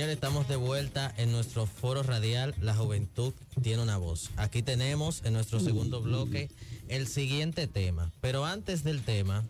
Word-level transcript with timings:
Señores, 0.00 0.14
estamos 0.14 0.48
de 0.48 0.56
vuelta 0.56 1.12
en 1.18 1.30
nuestro 1.30 1.66
foro 1.66 2.02
radial 2.02 2.54
La 2.62 2.74
Juventud 2.74 3.34
tiene 3.60 3.82
una 3.82 3.98
voz. 3.98 4.30
Aquí 4.38 4.62
tenemos 4.62 5.22
en 5.26 5.34
nuestro 5.34 5.60
segundo 5.60 6.00
bloque 6.00 6.48
el 6.88 7.06
siguiente 7.06 7.66
tema. 7.66 8.10
Pero 8.22 8.46
antes 8.46 8.82
del 8.82 9.02
tema, 9.02 9.44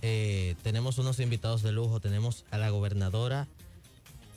eh, 0.00 0.54
tenemos 0.62 0.98
unos 0.98 1.18
invitados 1.18 1.62
de 1.62 1.72
lujo. 1.72 1.98
Tenemos 1.98 2.44
a 2.52 2.58
la 2.58 2.70
gobernadora 2.70 3.48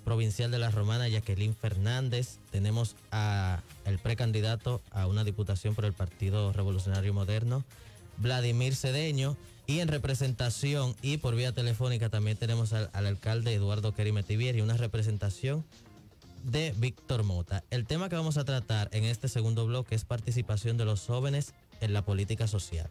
provincial 0.04 0.50
de 0.50 0.58
la 0.58 0.72
Romana, 0.72 1.08
Jacqueline 1.10 1.54
Fernández. 1.54 2.40
Tenemos 2.50 2.96
a 3.12 3.62
el 3.86 4.00
precandidato 4.00 4.82
a 4.90 5.06
una 5.06 5.24
diputación 5.24 5.76
por 5.76 5.86
el 5.86 5.94
Partido 5.94 6.54
Revolucionario 6.54 7.14
Moderno, 7.14 7.64
Vladimir 8.18 8.76
Cedeño. 8.76 9.38
Y 9.68 9.80
en 9.80 9.88
representación 9.88 10.96
y 11.02 11.18
por 11.18 11.36
vía 11.36 11.52
telefónica 11.52 12.10
también 12.10 12.38
tenemos 12.38 12.74
al, 12.74 12.90
alcalde 12.94 13.54
Eduardo 13.54 13.94
Kerimetivier 13.94 14.56
y 14.56 14.62
una 14.62 14.78
representación 14.78 15.66
de 16.44 16.74
Víctor 16.78 17.24
Mota. 17.24 17.64
El 17.72 17.88
tema 17.88 18.08
que 18.08 18.16
vamos 18.16 18.38
a 18.38 18.46
tratar 18.46 18.90
en 18.92 19.06
este 19.06 19.28
segundo 19.28 19.66
bloque 19.66 19.96
es 19.96 20.06
participación 20.06 20.78
de 20.78 20.86
los 20.86 21.06
jóvenes 21.06 21.54
en 21.82 21.94
la 21.94 22.04
política 22.04 22.48
social. 22.48 22.90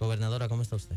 Gobernadora, 0.00 0.48
¿cómo 0.48 0.62
está 0.62 0.74
usted? 0.76 0.96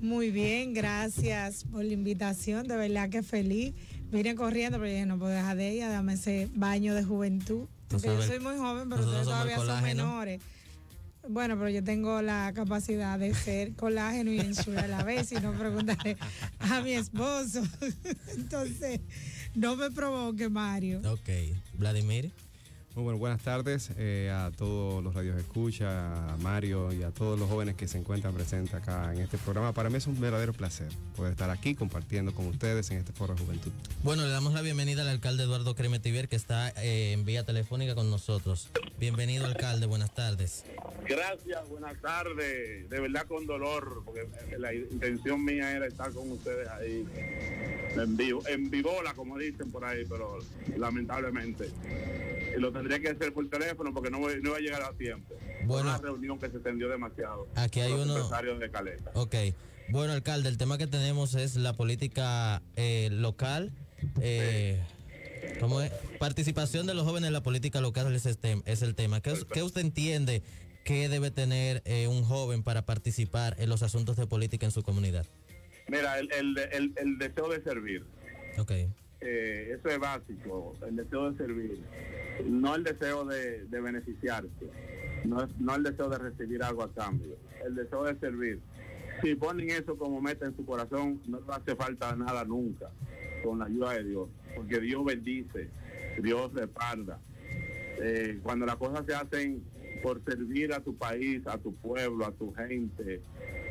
Muy 0.00 0.30
bien, 0.30 0.74
gracias 0.74 1.64
por 1.64 1.84
la 1.84 1.92
invitación, 1.92 2.66
de 2.66 2.76
verdad 2.76 3.08
que 3.08 3.22
feliz. 3.22 3.74
Vine 4.10 4.34
corriendo, 4.34 4.78
pero 4.78 4.90
dije, 4.90 5.06
no 5.06 5.18
puedo 5.18 5.30
dejar 5.30 5.56
de 5.56 5.70
ella, 5.70 5.88
dame 5.88 6.14
ese 6.14 6.48
baño 6.54 6.94
de 6.94 7.04
juventud. 7.04 7.66
Porque 7.88 8.08
yo 8.08 8.22
soy 8.22 8.40
muy 8.40 8.56
joven, 8.56 8.88
pero 8.88 9.04
ustedes 9.04 9.24
todavía 9.24 9.56
son 9.56 9.82
menores. 9.82 10.40
Bueno, 11.28 11.56
pero 11.56 11.68
yo 11.70 11.82
tengo 11.82 12.22
la 12.22 12.52
capacidad 12.54 13.18
de 13.18 13.34
ser 13.34 13.74
colágeno 13.74 14.32
y 14.32 14.38
ensure 14.38 14.78
a 14.78 14.88
la 14.88 15.02
vez, 15.02 15.32
y 15.32 15.36
no 15.36 15.52
preguntaré 15.52 16.16
a 16.58 16.80
mi 16.80 16.92
esposo. 16.92 17.62
Entonces, 18.36 19.00
no 19.54 19.76
me 19.76 19.90
provoque, 19.90 20.48
Mario. 20.48 21.00
Ok. 21.04 21.28
Vladimir. 21.74 22.32
Muy 22.96 23.02
bueno, 23.02 23.18
buenas 23.18 23.42
tardes 23.42 23.90
eh, 23.98 24.32
a 24.34 24.50
todos 24.56 25.04
los 25.04 25.12
radios 25.12 25.36
escucha, 25.36 26.32
a 26.32 26.38
Mario 26.38 26.94
y 26.94 27.02
a 27.02 27.10
todos 27.10 27.38
los 27.38 27.46
jóvenes 27.46 27.74
que 27.74 27.86
se 27.88 27.98
encuentran 27.98 28.32
presentes 28.32 28.72
acá 28.72 29.12
en 29.12 29.20
este 29.20 29.36
programa. 29.36 29.74
Para 29.74 29.90
mí 29.90 29.98
es 29.98 30.06
un 30.06 30.18
verdadero 30.18 30.54
placer 30.54 30.88
poder 31.14 31.32
estar 31.32 31.50
aquí 31.50 31.74
compartiendo 31.74 32.32
con 32.32 32.46
ustedes 32.46 32.90
en 32.90 32.96
este 32.96 33.12
foro 33.12 33.34
de 33.34 33.42
juventud. 33.42 33.70
Bueno, 34.02 34.22
le 34.22 34.30
damos 34.30 34.54
la 34.54 34.62
bienvenida 34.62 35.02
al 35.02 35.08
alcalde 35.08 35.42
Eduardo 35.42 35.74
Cremetivier 35.74 36.26
que 36.26 36.36
está 36.36 36.70
eh, 36.82 37.12
en 37.12 37.26
vía 37.26 37.44
telefónica 37.44 37.94
con 37.94 38.08
nosotros. 38.08 38.70
Bienvenido, 38.98 39.44
alcalde, 39.44 39.84
buenas 39.84 40.14
tardes. 40.14 40.64
Gracias, 41.06 41.68
buenas 41.68 42.00
tardes. 42.00 42.88
De 42.88 42.98
verdad 42.98 43.26
con 43.26 43.46
dolor, 43.46 44.04
porque 44.06 44.26
la 44.56 44.72
intención 44.72 45.44
mía 45.44 45.70
era 45.70 45.86
estar 45.86 46.12
con 46.12 46.32
ustedes 46.32 46.66
ahí 46.68 47.06
en 47.94 48.16
vivo, 48.16 48.42
en 48.48 48.70
vivola, 48.70 49.12
como 49.12 49.36
dicen 49.36 49.70
por 49.70 49.84
ahí, 49.84 50.06
pero 50.08 50.38
lamentablemente 50.78 51.70
lo 52.58 52.72
tendría 52.72 53.00
que 53.00 53.08
hacer 53.08 53.32
por 53.32 53.48
teléfono 53.48 53.92
porque 53.92 54.10
no, 54.10 54.18
voy, 54.18 54.40
no 54.42 54.54
a 54.54 54.58
llegar 54.58 54.82
a 54.82 54.92
tiempo. 54.92 55.34
Bueno, 55.64 55.90
una 55.90 55.98
reunión 55.98 56.38
que 56.38 56.48
se 56.48 56.56
extendió 56.56 56.88
demasiado. 56.88 57.48
Aquí 57.54 57.80
hay 57.80 57.92
uno. 57.92 58.16
Empresarios 58.16 58.58
de 58.60 58.70
Caleta. 58.70 59.10
Ok. 59.14 59.34
Bueno, 59.88 60.12
alcalde, 60.12 60.48
el 60.48 60.58
tema 60.58 60.78
que 60.78 60.86
tenemos 60.86 61.34
es 61.34 61.56
la 61.56 61.74
política 61.74 62.62
eh, 62.74 63.08
local. 63.12 63.72
Eh, 64.20 64.82
¿Cómo 65.60 65.80
es? 65.80 65.92
Participación 66.18 66.86
de 66.86 66.94
los 66.94 67.04
jóvenes 67.04 67.28
en 67.28 67.32
la 67.32 67.42
política 67.42 67.80
local 67.80 68.12
es, 68.14 68.26
este, 68.26 68.62
es 68.64 68.82
el 68.82 68.94
tema. 68.94 69.20
¿Qué, 69.20 69.34
¿Qué, 69.52 69.62
usted 69.62 69.80
entiende 69.80 70.42
que 70.84 71.08
debe 71.08 71.30
tener 71.30 71.82
eh, 71.84 72.08
un 72.08 72.24
joven 72.24 72.62
para 72.62 72.84
participar 72.84 73.56
en 73.58 73.68
los 73.68 73.82
asuntos 73.82 74.16
de 74.16 74.26
política 74.26 74.66
en 74.66 74.72
su 74.72 74.82
comunidad? 74.82 75.26
Mira, 75.88 76.18
el, 76.18 76.30
el, 76.32 76.94
el, 76.96 77.18
deseo 77.18 77.48
de 77.48 77.62
servir. 77.62 78.04
Ok. 78.58 78.72
Eh, 79.28 79.74
eso 79.76 79.88
es 79.88 79.98
básico, 79.98 80.76
el 80.86 80.94
deseo 80.94 81.32
de 81.32 81.36
servir, 81.36 81.80
no 82.44 82.76
el 82.76 82.84
deseo 82.84 83.24
de, 83.24 83.64
de 83.64 83.80
beneficiarse, 83.80 84.70
no, 85.24 85.48
no 85.58 85.74
el 85.74 85.82
deseo 85.82 86.08
de 86.08 86.18
recibir 86.18 86.62
algo 86.62 86.84
a 86.84 86.92
cambio, 86.94 87.36
el 87.64 87.74
deseo 87.74 88.04
de 88.04 88.16
servir. 88.20 88.60
Si 89.20 89.34
ponen 89.34 89.70
eso 89.70 89.98
como 89.98 90.20
meta 90.20 90.46
en 90.46 90.54
su 90.54 90.64
corazón, 90.64 91.20
no 91.26 91.40
hace 91.48 91.74
falta 91.74 92.14
nada 92.14 92.44
nunca, 92.44 92.88
con 93.42 93.58
la 93.58 93.64
ayuda 93.64 93.94
de 93.94 94.04
Dios, 94.04 94.28
porque 94.54 94.78
Dios 94.78 95.04
bendice, 95.04 95.70
Dios 96.22 96.52
respalda. 96.54 97.18
Eh, 98.00 98.38
cuando 98.44 98.64
las 98.64 98.76
cosas 98.76 99.04
se 99.06 99.14
hacen 99.14 99.60
por 100.04 100.22
servir 100.22 100.72
a 100.72 100.78
tu 100.78 100.94
país, 100.96 101.44
a 101.48 101.58
tu 101.58 101.74
pueblo, 101.74 102.26
a 102.26 102.30
tu 102.30 102.54
gente, 102.54 103.20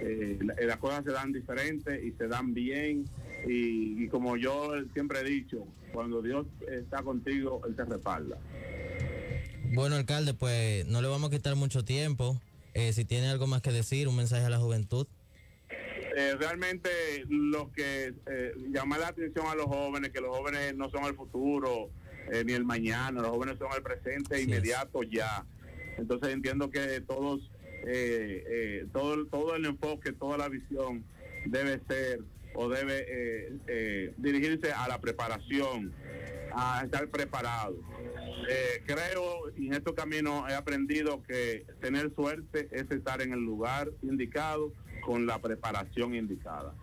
eh, 0.01 0.37
las 0.65 0.77
cosas 0.77 1.05
se 1.05 1.11
dan 1.11 1.31
diferentes 1.31 2.03
y 2.03 2.11
se 2.11 2.27
dan 2.27 2.53
bien 2.53 3.05
y, 3.47 4.07
como 4.07 4.37
yo 4.37 4.73
siempre 4.93 5.19
he 5.19 5.23
dicho, 5.23 5.67
cuando 5.93 6.21
Dios 6.21 6.47
está 6.67 7.03
contigo, 7.03 7.61
Él 7.67 7.75
te 7.75 7.85
respalda. 7.85 8.37
Bueno, 9.73 9.95
alcalde, 9.95 10.33
pues 10.33 10.85
no 10.87 11.01
le 11.01 11.07
vamos 11.07 11.29
a 11.29 11.33
quitar 11.35 11.55
mucho 11.55 11.83
tiempo. 11.83 12.39
Eh, 12.73 12.93
si 12.93 13.05
tiene 13.05 13.27
algo 13.27 13.47
más 13.47 13.61
que 13.61 13.71
decir, 13.71 14.07
un 14.07 14.15
mensaje 14.15 14.45
a 14.45 14.49
la 14.49 14.57
juventud. 14.57 15.07
Eh, 16.17 16.35
realmente 16.39 16.89
lo 17.27 17.71
que 17.71 18.13
eh, 18.25 18.53
llama 18.69 18.97
la 18.97 19.09
atención 19.09 19.47
a 19.47 19.55
los 19.55 19.65
jóvenes, 19.65 20.11
que 20.11 20.21
los 20.21 20.35
jóvenes 20.35 20.75
no 20.75 20.89
son 20.89 21.05
el 21.05 21.15
futuro 21.15 21.89
ni 22.43 22.53
el 22.53 22.65
mañana, 22.65 23.21
los 23.21 23.29
jóvenes 23.29 23.59
son 23.59 23.67
el 23.75 23.83
presente 23.83 24.41
inmediato 24.41 25.03
ya. 25.03 25.45
Entonces 25.99 26.29
entiendo 26.29 26.71
que 26.71 26.99
todos, 27.01 27.51
todo, 28.91 29.27
todo 29.27 29.55
el 29.55 29.65
enfoque, 29.65 30.11
toda 30.11 30.35
la 30.35 30.49
visión 30.49 31.05
debe 31.45 31.79
ser 31.87 32.21
o 32.55 32.69
debe 32.69 33.05
eh, 33.07 33.53
eh, 33.67 34.13
dirigirse 34.17 34.71
a 34.71 34.87
la 34.87 34.99
preparación, 34.99 35.93
a 36.53 36.81
estar 36.83 37.07
preparado. 37.09 37.77
Eh, 38.49 38.81
creo 38.85 39.51
y 39.57 39.67
en 39.67 39.73
estos 39.73 39.93
caminos 39.93 40.49
he 40.49 40.55
aprendido 40.55 41.21
que 41.23 41.65
tener 41.81 42.13
suerte 42.15 42.69
es 42.71 42.89
estar 42.91 43.21
en 43.21 43.33
el 43.33 43.39
lugar 43.39 43.89
indicado 44.01 44.71
con 45.05 45.25
la 45.25 45.39
preparación 45.39 46.15
indicada. 46.15 46.73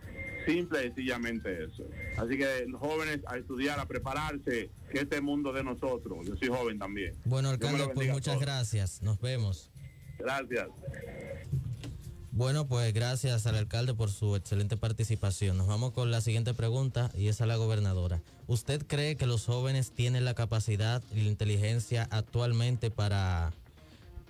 Simple 0.47 0.81
y 0.81 0.83
sencillamente 0.89 1.65
eso. 1.65 1.89
Así 2.17 2.37
que 2.37 2.67
jóvenes 2.79 3.21
a 3.27 3.37
estudiar, 3.37 3.79
a 3.79 3.87
prepararse, 3.87 4.71
que 4.91 4.99
este 4.99 5.21
mundo 5.21 5.53
de 5.53 5.63
nosotros. 5.63 6.27
Yo 6.27 6.37
soy 6.37 6.49
joven 6.49 6.79
también. 6.79 7.15
Bueno, 7.25 7.51
alcalde, 7.51 7.89
pues 7.95 8.11
muchas 8.11 8.41
gracias. 8.41 9.03
Nos 9.03 9.21
vemos. 9.21 9.71
Gracias. 10.19 10.69
Bueno, 12.35 12.67
pues 12.67 12.95
gracias 12.95 13.47
al 13.47 13.57
alcalde 13.57 13.93
por 13.93 14.11
su 14.11 14.37
excelente 14.37 14.79
participación. 14.79 15.59
Nos 15.59 15.67
vamos 15.67 15.93
con 15.93 16.11
la 16.11 16.23
siguiente 16.23 16.55
pregunta 16.55 17.11
y 17.15 17.29
es 17.29 17.43
a 17.43 17.47
la 17.47 17.57
gobernadora. 17.57 18.23
¿Usted 18.47 18.87
cree 18.87 19.17
que 19.19 19.27
los 19.27 19.45
jóvenes 19.45 19.91
tienen 19.91 20.25
la 20.25 20.33
capacidad 20.33 21.03
y 21.15 21.21
la 21.21 21.29
inteligencia 21.29 22.09
actualmente 22.11 22.91
para, 22.91 23.53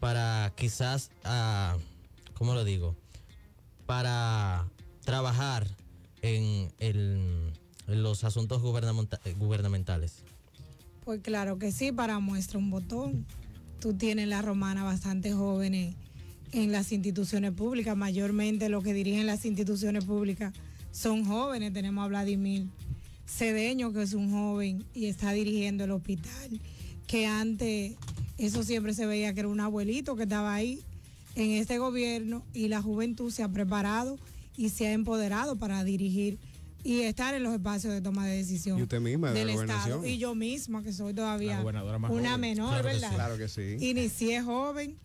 para 0.01 0.53
quizás, 0.57 1.13
uh, 1.25 1.79
¿cómo 2.35 2.55
lo 2.55 2.65
digo? 2.65 2.97
Para 3.87 4.67
trabajar 5.05 5.69
en, 6.23 6.73
en 6.81 7.53
los 7.87 8.25
asuntos 8.25 8.63
gubernamentales? 8.63 10.25
Pues 11.05 11.21
claro 11.21 11.57
que 11.57 11.71
sí, 11.71 11.93
para 11.93 12.19
muestra 12.19 12.59
un 12.59 12.69
botón. 12.73 13.27
Tú 13.79 13.95
tienes 13.95 14.27
la 14.27 14.43
romana 14.43 14.83
bastante 14.83 15.33
jóvenes 15.33 15.95
en 16.53 16.71
las 16.71 16.93
instituciones 16.93 17.53
públicas, 17.53 17.97
mayormente 17.97 18.69
los 18.69 18.85
que 18.85 18.93
dirigen 18.93 19.27
las 19.27 19.45
instituciones 19.45 20.05
públicas 20.05 20.53
son 20.91 21.25
jóvenes. 21.25 21.73
Tenemos 21.73 22.05
a 22.05 22.09
Vladimir 22.09 22.67
Cedeño, 23.27 23.93
que 23.93 24.03
es 24.03 24.13
un 24.13 24.31
joven 24.31 24.85
y 24.95 25.07
está 25.07 25.33
dirigiendo 25.33 25.85
el 25.85 25.91
hospital, 25.91 26.61
que 27.07 27.27
antes 27.27 27.95
eso 28.39 28.63
siempre 28.63 28.93
se 28.95 29.07
veía 29.07 29.33
que 29.33 29.41
era 29.41 29.49
un 29.49 29.61
abuelito 29.61 30.15
que 30.15 30.25
estaba 30.25 30.55
ahí 30.55 30.81
en 31.35 31.53
este 31.53 31.79
gobierno 31.79 32.45
y 32.53 32.69
la 32.69 32.83
juventud 32.83 33.31
se 33.31 33.43
ha 33.43 33.49
preparado 33.49 34.19
y 34.57 34.69
se 34.69 34.87
ha 34.89 34.93
empoderado 34.93 35.57
para 35.57 35.83
dirigir 35.83 36.39
y 36.85 37.03
estar 37.03 37.35
en 37.35 37.45
los 37.45 37.55
espacios 37.55 37.95
de 37.95 38.03
toma 38.03 38.27
de 38.27 38.37
decisión 38.37 38.79
y 38.79 38.83
usted 38.83 39.01
misma 39.01 39.33
del 39.33 39.51
Estado. 39.51 40.05
Y 40.05 40.19
yo 40.19 40.35
misma, 40.35 40.83
que 40.83 40.93
soy 40.93 41.15
todavía 41.15 41.65
una 42.11 42.37
menor, 42.37 42.83
¿verdad? 42.83 43.15
Claro 43.15 43.39
que 43.39 43.49
sí. 43.49 43.77
Inicié 43.81 44.43
joven 44.43 44.99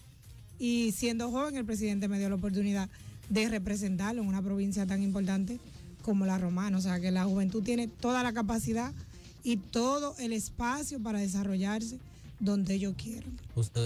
y 0.60 0.92
siendo 0.92 1.32
joven, 1.32 1.56
el 1.58 1.66
presidente 1.66 2.08
me 2.08 2.20
dio 2.20 2.30
la 2.30 2.36
oportunidad 2.36 2.90
de 3.30 3.50
representarlo 3.50 4.22
en 4.22 4.28
una 4.28 4.42
provincia 4.42 4.86
tan 4.86 5.04
importante 5.04 5.60
como 6.02 6.26
la 6.26 6.38
Romana. 6.38 6.78
O 6.78 6.82
sea 6.82 7.00
que 7.00 7.12
la 7.12 7.26
juventud 7.26 7.64
tiene 7.64 7.88
toda 7.88 8.24
la 8.24 8.34
capacidad 8.34 8.94
y 9.44 9.58
todo 9.58 10.16
el 10.20 10.34
espacio 10.34 11.02
para 11.02 11.20
desarrollarse 11.20 12.00
donde 12.40 12.76
ellos 12.76 12.94
quieran. 12.96 13.38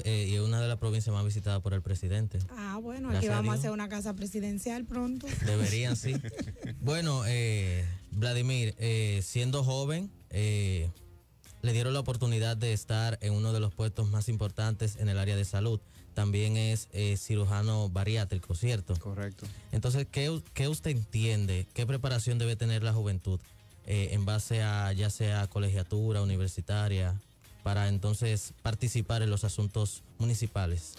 Eh, 0.04 0.28
y 0.30 0.36
es 0.36 0.42
una 0.42 0.62
de 0.62 0.68
las 0.68 0.78
provincias 0.78 1.14
más 1.14 1.26
visitadas 1.26 1.62
por 1.62 1.74
el 1.74 1.82
presidente. 1.82 2.40
Ah, 2.58 2.80
bueno, 2.82 3.10
aquí 3.10 3.28
vamos 3.28 3.56
a, 3.56 3.58
hacer 3.58 3.72
una 3.72 3.88
casa 3.88 4.14
presidencial 4.14 4.86
pronto. 4.86 5.28
Deberían, 5.46 5.96
sí. 5.96 6.16
bueno, 6.82 7.24
eh, 7.28 7.86
Vladimir, 8.12 8.76
eh, 8.78 9.22
siendo 9.24 9.64
joven, 9.64 10.10
le 10.32 11.74
dieron 11.74 11.94
la 11.94 12.00
oportunidad 12.00 12.58
de 12.58 12.74
estar 12.74 13.18
en 13.22 13.34
uno 13.34 13.54
de 13.54 13.60
los 13.60 13.74
puestos 13.74 14.10
más 14.10 14.30
importantes 14.30 14.98
en 14.98 15.10
el 15.10 15.18
área 15.18 15.36
de 15.36 15.46
salud 15.46 15.80
también 16.14 16.58
es 16.58 16.88
eh, 16.94 17.18
cirujano 17.18 17.90
bariátrico, 17.90 18.56
¿cierto? 18.56 18.96
Correcto. 19.00 19.46
Entonces, 19.72 20.08
¿qué, 20.12 20.68
usted 20.68 20.92
entiende? 20.92 21.68
¿Qué 21.74 21.86
preparación 21.86 22.38
debe 22.38 22.56
tener 22.56 22.84
la 22.84 22.94
juventud 22.94 23.40
eh, 23.86 24.10
en 24.12 24.26
base 24.26 24.62
a 24.62 24.92
ya 24.94 25.10
sea 25.10 25.48
colegiatura, 25.48 26.22
universitaria, 26.22 27.16
para 27.64 27.88
entonces 27.88 28.54
participar 28.62 29.22
en 29.22 29.30
los 29.30 29.44
asuntos 29.44 30.04
municipales? 30.18 30.94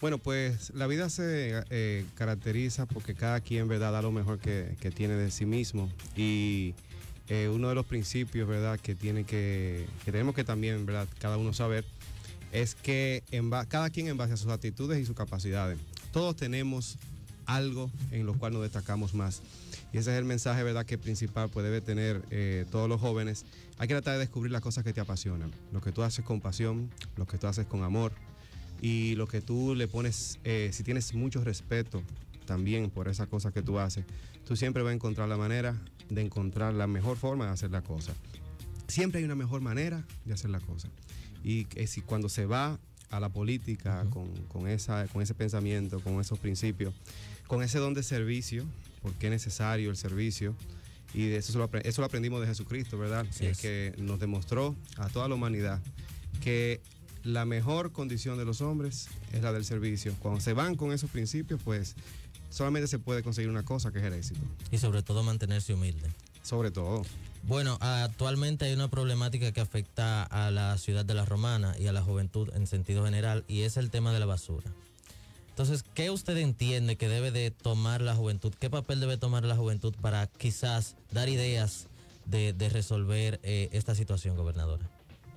Bueno, 0.00 0.18
pues 0.18 0.70
la 0.74 0.86
vida 0.86 1.10
se 1.10 1.64
eh, 1.70 2.04
caracteriza 2.14 2.86
porque 2.86 3.14
cada 3.14 3.40
quien, 3.40 3.66
¿verdad?, 3.66 3.92
da 3.92 4.02
lo 4.02 4.12
mejor 4.12 4.38
que, 4.38 4.76
que 4.80 4.90
tiene 4.90 5.14
de 5.14 5.30
sí 5.30 5.44
mismo. 5.44 5.90
Y 6.16 6.74
uno 7.50 7.68
de 7.68 7.74
los 7.74 7.84
principios, 7.84 8.48
¿verdad?, 8.48 8.80
que 8.80 8.94
tiene 8.94 9.24
que, 9.24 9.86
que 10.04 10.12
tenemos 10.12 10.34
que 10.34 10.44
también, 10.44 10.86
¿verdad?, 10.86 11.08
cada 11.18 11.36
uno 11.36 11.52
saber, 11.52 11.84
es 12.52 12.74
que 12.74 13.22
en 13.30 13.50
cada 13.68 13.90
quien 13.90 14.08
en 14.08 14.16
base 14.16 14.34
a 14.34 14.36
sus 14.36 14.50
actitudes 14.50 15.00
y 15.00 15.04
sus 15.04 15.16
capacidades. 15.16 15.78
Todos 16.12 16.36
tenemos 16.36 16.98
algo 17.46 17.90
en 18.10 18.26
lo 18.26 18.34
cual 18.34 18.52
nos 18.52 18.62
destacamos 18.62 19.14
más. 19.14 19.42
Y 19.92 19.98
ese 19.98 20.12
es 20.12 20.18
el 20.18 20.24
mensaje, 20.24 20.62
¿verdad?, 20.62 20.84
que 20.84 20.98
principal 20.98 21.48
pues 21.48 21.64
debe 21.64 21.80
tener 21.80 22.22
eh, 22.30 22.66
todos 22.70 22.88
los 22.88 23.00
jóvenes. 23.00 23.44
Hay 23.78 23.88
que 23.88 23.94
tratar 23.94 24.14
de 24.14 24.20
descubrir 24.20 24.52
las 24.52 24.60
cosas 24.60 24.84
que 24.84 24.92
te 24.92 25.00
apasionan. 25.00 25.50
Lo 25.72 25.80
que 25.80 25.92
tú 25.92 26.02
haces 26.02 26.24
con 26.24 26.40
pasión, 26.40 26.90
lo 27.16 27.26
que 27.26 27.38
tú 27.38 27.46
haces 27.46 27.66
con 27.66 27.82
amor, 27.82 28.12
y 28.80 29.14
lo 29.16 29.26
que 29.26 29.40
tú 29.40 29.74
le 29.74 29.88
pones, 29.88 30.38
eh, 30.44 30.70
si 30.72 30.82
tienes 30.82 31.14
mucho 31.14 31.42
respeto 31.42 32.02
también 32.46 32.90
por 32.90 33.08
esa 33.08 33.26
cosa 33.26 33.50
que 33.50 33.62
tú 33.62 33.78
haces, 33.78 34.04
tú 34.46 34.56
siempre 34.56 34.82
vas 34.82 34.92
a 34.92 34.94
encontrar 34.94 35.28
la 35.28 35.36
manera 35.36 35.74
de 36.08 36.22
encontrar 36.22 36.74
la 36.74 36.86
mejor 36.86 37.16
forma 37.16 37.46
de 37.46 37.52
hacer 37.52 37.70
la 37.70 37.82
cosa. 37.82 38.12
Siempre 38.86 39.18
hay 39.18 39.24
una 39.24 39.34
mejor 39.34 39.60
manera 39.60 40.04
de 40.24 40.32
hacer 40.32 40.50
la 40.50 40.60
cosa. 40.60 40.88
Y 41.44 41.64
que 41.66 41.86
si 41.86 42.00
cuando 42.00 42.28
se 42.28 42.46
va 42.46 42.78
a 43.10 43.20
la 43.20 43.28
política 43.28 44.06
con, 44.10 44.28
con 44.48 44.68
esa, 44.68 45.06
con 45.08 45.22
ese 45.22 45.34
pensamiento, 45.34 46.00
con 46.00 46.20
esos 46.20 46.38
principios, 46.38 46.94
con 47.46 47.62
ese 47.62 47.78
don 47.78 47.94
de 47.94 48.02
servicio, 48.02 48.64
porque 49.02 49.26
es 49.26 49.30
necesario 49.30 49.90
el 49.90 49.96
servicio, 49.96 50.54
y 51.14 51.26
de 51.28 51.38
eso, 51.38 51.56
lo, 51.58 51.70
eso 51.80 52.02
lo 52.02 52.06
aprendimos 52.06 52.40
de 52.40 52.46
Jesucristo, 52.46 52.98
¿verdad? 52.98 53.26
Es 53.26 53.40
es. 53.40 53.58
que 53.58 53.94
nos 53.98 54.20
demostró 54.20 54.76
a 54.96 55.08
toda 55.08 55.28
la 55.28 55.34
humanidad 55.34 55.80
que 56.42 56.80
la 57.24 57.44
mejor 57.44 57.92
condición 57.92 58.38
de 58.38 58.44
los 58.44 58.60
hombres 58.60 59.08
es 59.32 59.42
la 59.42 59.52
del 59.52 59.64
servicio. 59.64 60.14
Cuando 60.18 60.40
se 60.40 60.52
van 60.52 60.76
con 60.76 60.92
esos 60.92 61.10
principios, 61.10 61.60
pues 61.64 61.96
solamente 62.50 62.88
se 62.88 62.98
puede 62.98 63.22
conseguir 63.22 63.50
una 63.50 63.64
cosa, 63.64 63.90
que 63.90 63.98
es 63.98 64.04
el 64.04 64.14
éxito. 64.14 64.40
Y 64.70 64.78
sobre 64.78 65.02
todo 65.02 65.22
mantenerse 65.22 65.74
humilde. 65.74 66.08
Sobre 66.42 66.70
todo. 66.70 67.02
Bueno, 67.44 67.78
actualmente 67.80 68.66
hay 68.66 68.74
una 68.74 68.88
problemática 68.88 69.52
que 69.52 69.60
afecta 69.60 70.22
a 70.22 70.50
la 70.50 70.76
ciudad 70.78 71.04
de 71.04 71.14
La 71.14 71.24
Romana 71.24 71.74
y 71.78 71.86
a 71.86 71.92
la 71.92 72.02
juventud 72.02 72.50
en 72.54 72.66
sentido 72.66 73.04
general 73.04 73.44
y 73.48 73.62
es 73.62 73.76
el 73.76 73.90
tema 73.90 74.12
de 74.12 74.20
la 74.20 74.26
basura. 74.26 74.70
Entonces, 75.48 75.84
¿qué 75.94 76.10
usted 76.10 76.36
entiende 76.36 76.96
que 76.96 77.08
debe 77.08 77.30
de 77.30 77.50
tomar 77.50 78.00
la 78.00 78.14
juventud? 78.14 78.52
¿Qué 78.58 78.70
papel 78.70 79.00
debe 79.00 79.16
tomar 79.16 79.44
la 79.44 79.56
juventud 79.56 79.94
para 80.00 80.26
quizás 80.26 80.96
dar 81.10 81.28
ideas 81.28 81.88
de, 82.26 82.54
resolver 82.70 83.40
eh, 83.42 83.68
esta 83.72 83.94
situación, 83.94 84.36
gobernadora? 84.36 84.88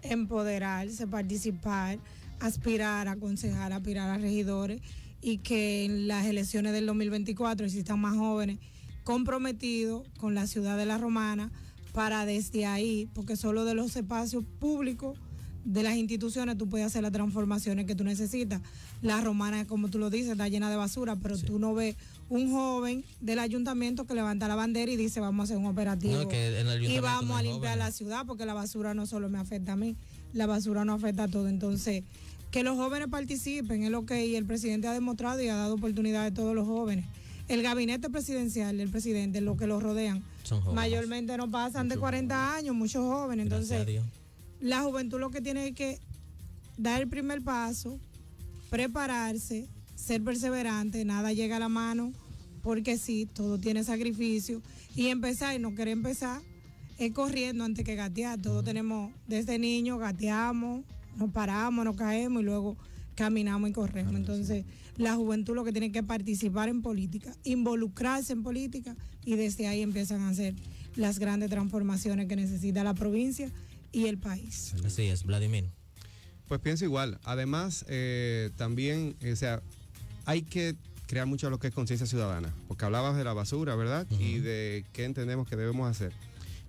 empoderarse, 0.04 1.08
participar, 1.08 2.00
aspirar, 2.40 3.08
aconsejar, 3.08 3.74
aspirar 3.74 4.10
a 4.10 4.18
regidores 4.18 4.82
y 5.22 5.38
que 5.38 5.86
en 5.86 6.08
las 6.08 6.26
elecciones 6.26 6.74
del 6.74 6.86
2024 6.88 7.66
existan 7.66 8.00
más 8.00 8.16
jóvenes 8.16 8.58
comprometidos 9.04 10.08
con 10.18 10.36
la 10.36 10.48
ciudad 10.48 10.78
de 10.78 10.86
La 10.86 10.98
Romana 10.98 11.52
para 11.94 12.26
desde 12.26 12.66
ahí, 12.66 13.10
porque 13.14 13.36
solo 13.36 13.66
de 13.66 13.74
los 13.74 13.96
espacios 13.96 14.44
públicos 14.60 15.18
de 15.64 15.84
las 15.84 15.96
instituciones 15.96 16.58
tú 16.58 16.68
puedes 16.68 16.88
hacer 16.88 17.04
las 17.04 17.12
transformaciones 17.12 17.86
que 17.86 17.96
tú 17.96 18.04
necesitas. 18.04 18.62
La 19.02 19.22
romana, 19.22 19.66
como 19.68 19.90
tú 19.90 20.00
lo 20.00 20.10
dices, 20.10 20.32
está 20.32 20.48
llena 20.48 20.70
de 20.70 20.76
basura, 20.76 21.16
pero 21.16 21.38
tú 21.38 21.60
no 21.60 21.74
ves 21.74 21.96
un 22.30 22.52
joven 22.52 23.04
del 23.20 23.40
ayuntamiento 23.40 24.06
que 24.06 24.14
levanta 24.14 24.48
la 24.48 24.56
bandera 24.56 24.92
y 24.92 24.96
dice 24.96 25.20
vamos 25.20 25.42
a 25.42 25.44
hacer 25.46 25.58
un 25.58 25.66
operativo 25.66 26.28
que 26.28 26.60
el 26.60 26.84
y 26.84 27.00
vamos 27.00 27.38
a 27.38 27.44
limpiar 27.44 27.78
la 27.78 27.92
ciudad 27.92 28.26
porque 28.26 28.46
la 28.46 28.54
basura 28.54 28.94
no 28.94 29.06
solo 29.06 29.30
me 29.30 29.38
afecta 29.38 29.74
a 29.74 29.76
mí, 29.76 29.96
la 30.34 30.48
basura 30.48 30.86
no 30.86 30.94
afecta 30.94 31.24
a 31.24 31.28
todo. 31.28 31.48
Entonces, 31.48 32.04
que 32.52 32.64
los 32.64 32.78
jóvenes 32.78 33.08
participen 33.10 33.84
es 33.84 33.92
lo 33.92 34.06
que 34.06 34.38
el 34.38 34.46
presidente 34.46 34.88
ha 34.88 34.94
demostrado 34.94 35.42
y 35.42 35.48
ha 35.48 35.56
dado 35.56 35.76
oportunidad 35.76 36.26
a 36.26 36.34
todos 36.34 36.56
los 36.56 36.66
jóvenes. 36.66 37.06
El 37.48 37.64
gabinete 37.64 38.10
presidencial 38.10 38.78
del 38.78 38.90
presidente, 38.90 39.42
los 39.42 39.58
que 39.58 39.68
lo 39.68 39.80
rodean, 39.80 40.24
Son 40.52 40.60
jóvenes. 40.60 40.76
mayormente 40.76 41.38
no 41.38 41.50
pasan 41.50 41.88
de 41.88 41.98
40 41.98 42.56
años, 42.56 42.76
muchos 42.76 43.04
jóvenes. 43.06 43.46
Entonces, 43.46 43.88
la 44.60 44.82
juventud 44.82 45.18
lo 45.18 45.30
que 45.30 45.40
tiene 45.40 45.70
es 45.70 45.74
que 45.74 46.00
dar 46.78 47.02
el 47.02 47.08
primer 47.08 47.42
paso, 47.42 47.98
prepararse, 48.70 49.70
ser 49.96 50.22
perseverante, 50.22 51.06
nada 51.06 51.32
llega 51.32 51.56
a 51.56 51.60
la 51.60 51.70
mano, 51.70 52.12
porque 52.62 52.98
sí, 52.98 53.30
todo 53.34 53.60
tiene 53.60 53.86
sacrificio, 53.86 54.62
y 54.94 55.08
empezar 55.08 55.56
y 55.56 55.60
no 55.60 55.74
querer 55.74 55.94
empezar 55.94 56.42
es 56.98 57.14
corriendo 57.14 57.64
antes 57.64 57.86
que 57.86 57.96
gatear. 57.96 58.40
Todos 58.42 58.66
tenemos, 58.66 59.14
desde 59.28 59.58
niños 59.58 60.00
gateamos, 60.00 60.84
nos 61.16 61.32
paramos, 61.32 61.86
nos 61.86 61.96
caemos 61.96 62.42
y 62.42 62.46
luego 62.46 62.78
caminamos 63.22 63.70
y 63.70 63.74
corremos. 63.74 64.16
Entonces, 64.16 64.66
la 64.98 65.14
juventud 65.14 65.54
lo 65.54 65.64
que 65.64 65.72
tiene 65.72 65.92
que 65.92 66.02
participar 66.02 66.70
en 66.70 66.82
política, 66.82 67.32
involucrarse 67.44 68.34
en 68.34 68.42
política 68.42 68.96
y 69.24 69.36
desde 69.36 69.68
ahí 69.68 69.84
empiezan 69.84 70.22
a 70.22 70.30
hacer 70.30 70.56
las 70.96 71.20
grandes 71.20 71.52
transformaciones 71.52 72.28
que 72.28 72.36
necesita 72.36 72.84
la 72.84 72.96
provincia 72.96 73.52
y 73.92 74.08
el 74.08 74.18
país. 74.18 74.74
Así 74.84 75.04
es, 75.04 75.24
Vladimir. 75.24 75.70
Pues 76.48 76.62
pienso 76.62 76.84
igual. 76.84 77.20
Además, 77.24 77.86
eh, 77.90 78.50
también, 78.56 79.16
o 79.32 79.36
sea, 79.36 79.62
hay 80.26 80.42
que 80.42 80.76
crear 81.06 81.28
mucho 81.28 81.52
lo 81.52 81.60
que 81.60 81.68
es 81.68 81.76
conciencia 81.76 82.08
ciudadana, 82.08 82.52
porque 82.68 82.86
hablabas 82.86 83.16
de 83.16 83.24
la 83.24 83.34
basura, 83.34 83.76
¿verdad? 83.76 84.08
Y 84.20 84.40
de 84.40 84.84
qué 84.94 85.04
entendemos 85.04 85.48
que 85.48 85.56
debemos 85.56 85.88
hacer. 85.88 86.12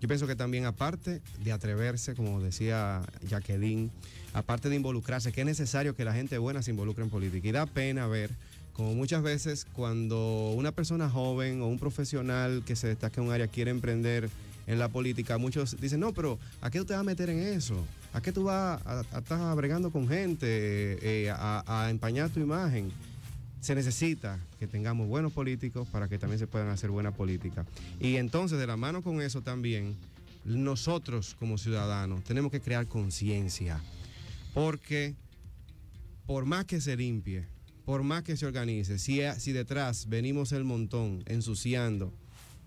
Yo 0.03 0.09
pienso 0.09 0.27
que 0.27 0.35
también 0.35 0.65
aparte 0.65 1.23
de 1.45 1.53
atreverse, 1.53 2.17
como 2.17 2.41
decía 2.41 3.03
Jacqueline, 3.29 3.89
aparte 4.35 4.69
de 4.69 4.75
involucrarse, 4.75 5.31
que 5.31 5.43
es 5.43 5.47
necesario 5.47 5.95
que 5.95 6.05
la 6.05 6.13
gente 6.13 6.39
buena 6.39 6.61
se 6.61 6.73
involucre 6.73 7.05
en 7.05 7.11
política. 7.11 7.47
Y 7.47 7.53
da 7.53 7.67
pena 7.67 8.09
ver 8.09 8.31
como 8.73 8.95
muchas 8.95 9.23
veces 9.23 9.65
cuando 9.73 10.55
una 10.57 10.73
persona 10.73 11.09
joven 11.09 11.63
o 11.63 11.69
un 11.69 11.79
profesional 11.79 12.65
que 12.67 12.75
se 12.75 12.89
destaca 12.89 13.21
en 13.21 13.29
un 13.29 13.33
área 13.33 13.47
quiere 13.47 13.71
emprender 13.71 14.29
en 14.67 14.81
la 14.81 14.89
política, 14.89 15.39
muchos 15.39 15.81
dicen, 15.81 16.01
no, 16.01 16.13
pero 16.13 16.37
¿a 16.63 16.71
qué 16.71 16.81
tú 16.81 16.85
te 16.87 16.95
vas 16.95 17.01
a 17.01 17.05
meter 17.05 17.31
en 17.31 17.39
eso? 17.39 17.77
¿A 18.13 18.21
qué 18.21 18.33
tú 18.33 18.43
vas 18.43 18.85
a, 18.85 19.05
a 19.13 19.19
estar 19.21 19.55
bregando 19.57 19.93
con 19.93 20.09
gente, 20.09 20.47
eh, 20.49 21.31
a, 21.31 21.63
a 21.65 21.91
empañar 21.91 22.29
tu 22.29 22.41
imagen? 22.41 22.91
Se 23.63 23.77
necesita 23.77 24.41
que 24.59 24.67
tengamos 24.67 25.07
buenos 25.07 25.33
políticos 25.33 25.87
para 25.89 26.09
que 26.09 26.19
también 26.19 26.41
se 26.41 26.49
puedan 26.49 26.69
hacer 26.69 26.91
buena 26.91 27.13
política. 27.13 27.65
Y 28.01 28.17
entonces, 28.17 28.59
de 28.59 28.67
la 28.67 28.77
mano 28.77 29.03
con 29.03 29.23
eso 29.23 29.41
también, 29.41 29.97
nosotros 30.45 31.37
como 31.39 31.57
ciudadanos 31.57 32.25
tenemos 32.25 32.51
que 32.51 32.61
crear 32.61 32.89
conciencia. 32.89 33.81
Porque 34.53 35.15
por 36.27 36.45
más 36.45 36.65
que 36.65 36.81
se 36.81 36.97
limpie, 36.97 37.47
por 37.85 38.03
más 38.03 38.25
que 38.25 38.37
se 38.37 38.47
organice, 38.47 38.99
si, 38.99 39.21
si 39.39 39.53
detrás 39.53 40.09
venimos 40.09 40.51
el 40.51 40.65
montón 40.65 41.23
ensuciando 41.27 42.13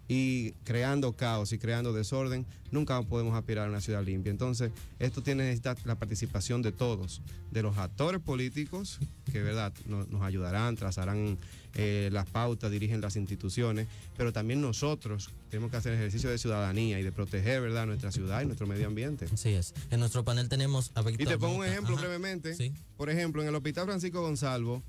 y 0.07 0.51
creando 0.63 1.13
caos 1.13 1.51
y 1.53 1.57
creando 1.57 1.93
desorden, 1.93 2.45
nunca 2.71 3.01
podemos 3.01 3.35
aspirar 3.35 3.67
a 3.67 3.69
una 3.69 3.81
ciudad 3.81 4.03
limpia. 4.03 4.31
Entonces, 4.31 4.71
esto 5.00 5.21
tiene 5.21 5.43
necesita 5.43 5.75
la 5.85 5.95
participación 5.95 6.62
de 6.62 6.71
todos, 6.71 7.21
de 7.51 7.63
los 7.63 7.77
actores 7.77 8.21
políticos, 8.21 9.00
que 9.31 9.41
verdad 9.41 9.74
nos, 9.88 10.07
nos 10.09 10.21
ayudarán, 10.21 10.75
trazarán 10.75 11.38
eh, 11.74 12.09
las 12.12 12.25
pautas, 12.27 12.71
dirigen 12.71 13.01
las 13.01 13.15
instituciones, 13.15 13.88
pero 14.15 14.31
también 14.31 14.62
nosotros 14.62 15.31
tenemos 15.50 15.71
que 15.71 15.77
hacer 15.77 15.93
ejercicio 15.93 16.29
de 16.29 16.38
ciudadanía 16.38 17.00
y 17.00 17.03
de 17.03 17.12
proteger, 17.12 17.62
verdad, 17.62 17.85
nuestra 17.85 18.12
ciudad 18.12 18.41
y 18.41 18.45
nuestro 18.45 18.65
medio 18.67 18.88
ambiente. 18.88 19.25
Así 19.33 19.50
es. 19.50 19.74
En 19.89 20.00
nuestro 20.00 20.24
panel 20.24 20.47
tenemos 20.47 20.91
a 20.95 21.03
Y 21.09 21.17
te 21.17 21.38
pongo 21.38 21.57
un 21.57 21.65
ejemplo 21.65 21.95
Ajá. 21.95 22.05
brevemente. 22.05 22.55
Sí. 22.55 22.71
Por 22.95 23.09
ejemplo, 23.09 23.41
en 23.41 23.50
el 23.50 23.55
Hospital 23.55 23.85
Francisco 23.85 24.21
Gonzalvo 24.21 24.83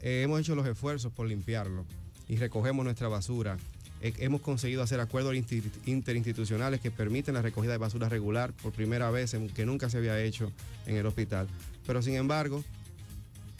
eh, 0.00 0.22
hemos 0.22 0.40
hecho 0.40 0.54
los 0.54 0.66
esfuerzos 0.66 1.12
por 1.12 1.26
limpiarlo 1.26 1.84
y 2.28 2.36
recogemos 2.36 2.84
nuestra 2.84 3.08
basura. 3.08 3.58
Eh, 4.00 4.12
hemos 4.18 4.40
conseguido 4.40 4.82
hacer 4.82 5.00
acuerdos 5.00 5.34
insti- 5.34 5.70
interinstitucionales 5.86 6.80
que 6.80 6.90
permiten 6.90 7.34
la 7.34 7.42
recogida 7.42 7.72
de 7.72 7.78
basura 7.78 8.08
regular 8.08 8.52
por 8.52 8.72
primera 8.72 9.10
vez, 9.10 9.36
que 9.54 9.66
nunca 9.66 9.90
se 9.90 9.98
había 9.98 10.20
hecho 10.22 10.52
en 10.86 10.96
el 10.96 11.06
hospital. 11.06 11.48
Pero 11.86 12.00
sin 12.02 12.14
embargo, 12.14 12.62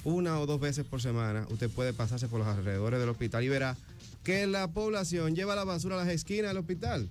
una 0.04 0.38
o 0.38 0.47
dos 0.47 0.61
veces 0.61 0.85
por 0.87 1.02
semana 1.02 1.47
usted 1.50 1.68
puede 1.68 1.92
pasarse 1.92 2.28
por 2.28 2.38
los 2.38 2.49
alrededores 2.49 3.00
del 3.00 3.09
hospital 3.09 3.42
y 3.42 3.49
verá 3.49 3.76
que 4.23 4.47
la 4.47 4.68
población 4.68 5.35
lleva 5.35 5.57
la 5.57 5.64
basura 5.64 5.97
a 5.97 6.04
las 6.04 6.09
esquinas 6.14 6.50
del 6.50 6.59
hospital. 6.59 7.09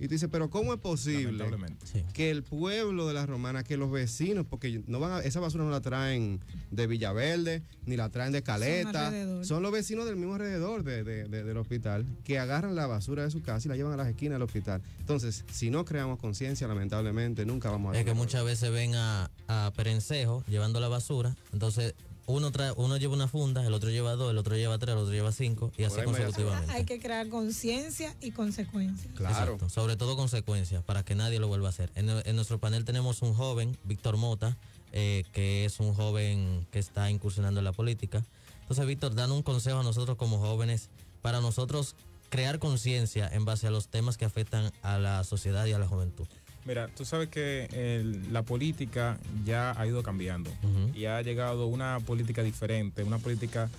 Y 0.00 0.08
tú 0.08 0.14
dices, 0.14 0.28
pero 0.32 0.48
¿cómo 0.50 0.72
es 0.72 0.80
posible? 0.80 1.44
Sí. 1.84 2.02
que 2.14 2.30
el 2.30 2.42
pueblo 2.42 3.06
de 3.06 3.12
la 3.14 3.26
Romana, 3.26 3.62
que 3.62 3.76
los 3.76 3.90
vecinos, 3.90 4.46
porque 4.48 4.82
no 4.86 4.98
van 4.98 5.12
a- 5.12 5.20
esa 5.20 5.40
basura 5.40 5.62
no 5.64 5.70
la 5.70 5.82
traen 5.82 6.40
de 6.70 6.86
Villaverde, 6.86 7.62
ni 7.84 7.96
la 7.96 8.08
traen 8.08 8.32
de 8.32 8.42
Caleta, 8.42 9.10
son, 9.44 9.62
los 9.62 9.70
vecinos 9.72 10.06
del 10.06 10.16
mismo 10.16 10.34
alrededor 10.34 10.84
de- 10.84 11.04
de- 11.04 11.24
de- 11.28 11.44
del 11.44 11.56
hospital, 11.58 12.06
que 12.24 12.38
agarran 12.38 12.74
la 12.74 12.86
basura 12.86 13.24
de 13.24 13.30
su 13.30 13.42
casa 13.42 13.68
y 13.68 13.68
la 13.68 13.76
llevan 13.76 13.92
a 13.92 13.96
las 13.96 14.08
esquinas 14.08 14.36
del 14.36 14.42
hospital. 14.42 14.80
Entonces, 15.00 15.44
si 15.52 15.70
no 15.70 15.84
creamos 15.84 16.18
conciencia, 16.18 16.66
lamentablemente, 16.66 17.44
nunca 17.44 17.70
vamos 17.70 17.94
a 17.94 17.98
Es 17.98 18.04
que 18.06 18.14
muchas 18.14 18.44
veces 18.44 18.70
ven 18.72 18.94
a, 18.94 19.30
a 19.48 19.72
Perencejo 19.76 20.42
llevando 20.48 20.80
la 20.80 20.88
basura, 20.88 21.36
entonces 21.52 21.94
uno, 22.30 22.50
trae, 22.50 22.72
uno 22.76 22.96
lleva 22.96 23.14
una 23.14 23.28
funda, 23.28 23.66
el 23.66 23.74
otro 23.74 23.90
lleva 23.90 24.16
dos, 24.16 24.30
el 24.30 24.38
otro 24.38 24.56
lleva 24.56 24.78
tres, 24.78 24.94
el 24.94 24.98
otro 24.98 25.12
lleva 25.12 25.32
cinco 25.32 25.72
y 25.76 25.84
así 25.84 25.96
Por 25.96 26.06
consecutivamente. 26.06 26.72
Hay 26.72 26.84
que 26.84 26.98
crear 26.98 27.28
conciencia 27.28 28.14
y 28.20 28.30
consecuencias. 28.30 29.12
Claro. 29.14 29.54
Exacto, 29.54 29.68
sobre 29.68 29.96
todo 29.96 30.16
consecuencias 30.16 30.82
para 30.82 31.04
que 31.04 31.14
nadie 31.14 31.38
lo 31.38 31.48
vuelva 31.48 31.68
a 31.68 31.70
hacer. 31.70 31.90
En, 31.94 32.08
en 32.08 32.36
nuestro 32.36 32.58
panel 32.58 32.84
tenemos 32.84 33.22
un 33.22 33.34
joven, 33.34 33.76
Víctor 33.84 34.16
Mota, 34.16 34.56
eh, 34.92 35.24
que 35.32 35.64
es 35.64 35.78
un 35.78 35.94
joven 35.94 36.66
que 36.72 36.78
está 36.78 37.10
incursionando 37.10 37.60
en 37.60 37.64
la 37.64 37.72
política. 37.72 38.24
Entonces, 38.62 38.86
Víctor, 38.86 39.14
dan 39.14 39.30
un 39.30 39.42
consejo 39.42 39.78
a 39.78 39.82
nosotros 39.82 40.16
como 40.16 40.38
jóvenes 40.38 40.90
para 41.22 41.40
nosotros 41.40 41.94
crear 42.28 42.58
conciencia 42.58 43.28
en 43.28 43.44
base 43.44 43.66
a 43.66 43.70
los 43.70 43.88
temas 43.88 44.16
que 44.16 44.24
afectan 44.24 44.72
a 44.82 44.98
la 44.98 45.24
sociedad 45.24 45.66
y 45.66 45.72
a 45.72 45.78
la 45.78 45.86
juventud. 45.86 46.26
Mira, 46.66 46.88
tú 46.88 47.04
sabes 47.04 47.28
que 47.28 47.68
el- 47.72 48.32
la 48.32 48.42
política 48.42 49.18
ya 49.44 49.72
ha 49.80 49.86
ido 49.86 50.02
cambiando 50.02 50.50
y 50.94 51.06
ha 51.06 51.20
llegado 51.22 51.66
una 51.66 51.98
política 52.00 52.42
diferente, 52.42 53.02
una 53.02 53.18
política, 53.18 53.70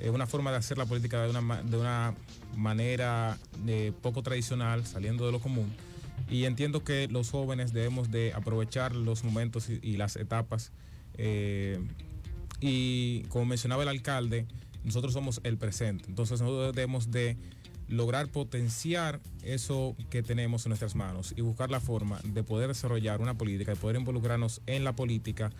eh, 0.00 0.08
una 0.10 0.26
forma 0.26 0.50
de 0.50 0.56
hacer 0.56 0.78
la 0.78 0.86
política 0.86 1.22
de 1.22 1.30
una, 1.36 1.62
de 1.62 1.76
una 1.76 2.14
manera 2.56 3.36
eh, 3.66 3.92
poco 4.02 4.22
tradicional, 4.22 4.86
saliendo 4.86 5.26
de 5.26 5.32
lo 5.32 5.40
común. 5.40 5.70
Y 6.30 6.44
entiendo 6.44 6.82
que 6.84 7.08
los 7.08 7.30
jóvenes 7.30 7.72
debemos 7.72 8.10
de 8.10 8.32
aprovechar 8.34 8.94
los 8.94 9.22
momentos 9.24 9.68
y, 9.68 9.78
y 9.82 9.96
las 9.96 10.16
etapas. 10.16 10.72
eh, 11.18 11.78
y 12.62 13.22
como 13.28 13.44
mencionaba 13.46 13.82
el 13.82 13.88
alcalde, 13.88 14.46
nosotros 14.84 15.12
somos 15.14 15.40
el 15.44 15.56
presente. 15.56 16.04
Entonces 16.08 16.40
nosotros 16.40 16.74
debemos 16.74 17.10
de 17.10 17.36
lograr 17.90 18.28
potenciar 18.28 19.20
eso 19.42 19.96
que 20.08 20.22
tenemos 20.22 20.64
en 20.64 20.70
nuestras 20.70 20.94
manos 20.94 21.34
y 21.36 21.40
buscar 21.40 21.70
la 21.70 21.80
forma 21.80 22.20
de 22.24 22.42
poder 22.42 22.68
desarrollar 22.68 23.20
una 23.20 23.34
política, 23.34 23.72
de 23.72 23.76
poder 23.76 23.96
involucrarnos 23.96 24.62
en 24.66 24.84
la 24.84 24.94
política, 24.94 25.50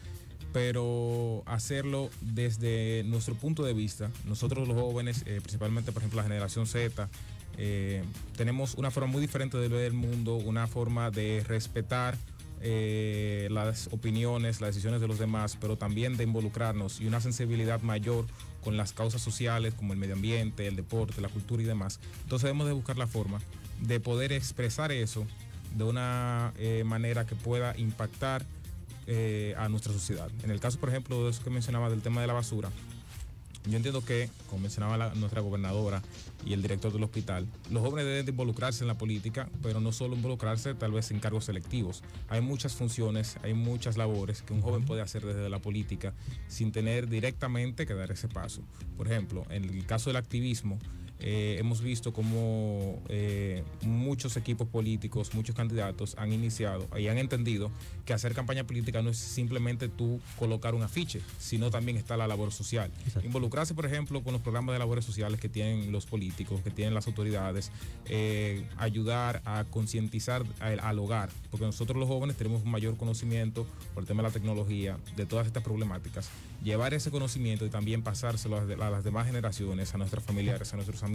pero 0.52 1.42
hacerlo 1.46 2.08
desde 2.20 3.02
nuestro 3.04 3.34
punto 3.34 3.64
de 3.64 3.74
vista. 3.74 4.10
Nosotros 4.26 4.66
los 4.68 4.76
jóvenes, 4.76 5.24
eh, 5.26 5.40
principalmente 5.42 5.92
por 5.92 6.02
ejemplo 6.02 6.18
la 6.18 6.24
generación 6.24 6.66
Z, 6.66 7.08
eh, 7.58 8.02
tenemos 8.36 8.74
una 8.74 8.90
forma 8.90 9.10
muy 9.10 9.20
diferente 9.20 9.58
de 9.58 9.68
ver 9.68 9.86
el 9.86 9.92
mundo, 9.92 10.36
una 10.36 10.66
forma 10.66 11.10
de 11.10 11.44
respetar 11.46 12.16
eh, 12.62 13.48
las 13.50 13.88
opiniones, 13.90 14.60
las 14.60 14.70
decisiones 14.74 15.00
de 15.00 15.08
los 15.08 15.18
demás, 15.18 15.56
pero 15.60 15.76
también 15.76 16.16
de 16.16 16.24
involucrarnos 16.24 17.00
y 17.00 17.06
una 17.06 17.20
sensibilidad 17.20 17.80
mayor 17.80 18.26
con 18.62 18.76
las 18.76 18.92
causas 18.92 19.22
sociales 19.22 19.74
como 19.74 19.92
el 19.92 19.98
medio 19.98 20.14
ambiente, 20.14 20.66
el 20.66 20.76
deporte, 20.76 21.20
la 21.20 21.28
cultura 21.28 21.62
y 21.62 21.66
demás. 21.66 22.00
Entonces 22.22 22.44
debemos 22.44 22.66
de 22.66 22.72
buscar 22.72 22.98
la 22.98 23.06
forma 23.06 23.40
de 23.80 24.00
poder 24.00 24.32
expresar 24.32 24.92
eso 24.92 25.26
de 25.76 25.84
una 25.84 26.52
eh, 26.58 26.82
manera 26.84 27.26
que 27.26 27.34
pueda 27.34 27.76
impactar 27.78 28.44
eh, 29.06 29.54
a 29.56 29.68
nuestra 29.68 29.92
sociedad. 29.92 30.30
En 30.42 30.50
el 30.50 30.60
caso, 30.60 30.78
por 30.78 30.88
ejemplo, 30.88 31.24
de 31.24 31.30
eso 31.30 31.42
que 31.42 31.50
mencionaba 31.50 31.90
del 31.90 32.02
tema 32.02 32.20
de 32.20 32.26
la 32.26 32.32
basura, 32.32 32.70
yo 33.66 33.76
entiendo 33.76 34.02
que, 34.04 34.30
como 34.48 34.62
mencionaba 34.62 34.96
la- 34.96 35.14
nuestra 35.14 35.40
gobernadora 35.42 36.02
y 36.46 36.54
el 36.54 36.62
director 36.62 36.92
del 36.92 37.02
hospital, 37.02 37.46
los 37.70 37.82
jóvenes 37.82 38.06
deben 38.06 38.24
de 38.24 38.30
involucrarse 38.30 38.84
en 38.84 38.88
la 38.88 38.96
política, 38.96 39.48
pero 39.62 39.80
no 39.80 39.92
solo 39.92 40.16
involucrarse 40.16 40.74
tal 40.74 40.92
vez 40.92 41.10
en 41.10 41.20
cargos 41.20 41.44
selectivos. 41.44 42.02
Hay 42.28 42.40
muchas 42.40 42.74
funciones, 42.74 43.36
hay 43.42 43.52
muchas 43.54 43.96
labores 43.98 44.42
que 44.42 44.52
un 44.54 44.62
joven 44.62 44.84
puede 44.84 45.02
hacer 45.02 45.24
desde 45.24 45.48
la 45.50 45.58
política 45.58 46.14
sin 46.48 46.72
tener 46.72 47.08
directamente 47.08 47.86
que 47.86 47.94
dar 47.94 48.10
ese 48.10 48.28
paso. 48.28 48.62
Por 48.96 49.06
ejemplo, 49.08 49.44
en 49.50 49.64
el 49.64 49.84
caso 49.86 50.08
del 50.10 50.16
activismo, 50.16 50.78
eh, 51.20 51.56
hemos 51.58 51.82
visto 51.82 52.12
cómo 52.12 53.02
eh, 53.08 53.62
muchos 53.82 54.36
equipos 54.36 54.68
políticos, 54.68 55.34
muchos 55.34 55.54
candidatos 55.54 56.14
han 56.18 56.32
iniciado 56.32 56.88
y 56.98 57.08
han 57.08 57.18
entendido 57.18 57.70
que 58.04 58.14
hacer 58.14 58.34
campaña 58.34 58.64
política 58.64 59.02
no 59.02 59.10
es 59.10 59.18
simplemente 59.18 59.88
tú 59.88 60.20
colocar 60.38 60.74
un 60.74 60.82
afiche, 60.82 61.20
sino 61.38 61.70
también 61.70 61.96
está 61.96 62.16
la 62.16 62.26
labor 62.26 62.52
social. 62.52 62.90
Exacto. 63.04 63.26
Involucrarse, 63.26 63.74
por 63.74 63.86
ejemplo, 63.86 64.22
con 64.22 64.32
los 64.32 64.42
programas 64.42 64.72
de 64.74 64.78
labores 64.78 65.04
sociales 65.04 65.40
que 65.40 65.48
tienen 65.48 65.92
los 65.92 66.06
políticos, 66.06 66.60
que 66.62 66.70
tienen 66.70 66.94
las 66.94 67.06
autoridades, 67.06 67.70
eh, 68.06 68.64
ayudar 68.78 69.42
a 69.44 69.64
concientizar 69.64 70.44
al, 70.60 70.80
al 70.80 70.98
hogar, 70.98 71.30
porque 71.50 71.66
nosotros 71.66 71.98
los 71.98 72.08
jóvenes 72.08 72.36
tenemos 72.36 72.62
un 72.62 72.70
mayor 72.70 72.96
conocimiento 72.96 73.66
por 73.94 74.02
el 74.02 74.06
tema 74.06 74.22
de 74.22 74.28
la 74.28 74.32
tecnología, 74.32 74.98
de 75.16 75.26
todas 75.26 75.46
estas 75.46 75.62
problemáticas, 75.62 76.30
llevar 76.64 76.94
ese 76.94 77.10
conocimiento 77.10 77.66
y 77.66 77.70
también 77.70 78.02
pasárselo 78.02 78.56
a, 78.56 78.62
a 78.62 78.90
las 78.90 79.04
demás 79.04 79.26
generaciones, 79.26 79.94
a 79.94 79.98
nuestros 79.98 80.24
familiares, 80.24 80.72
a 80.72 80.76
nuestros 80.76 81.02
amigos, 81.02 81.09